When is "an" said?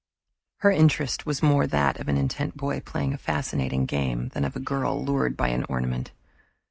2.07-2.17, 5.49-5.63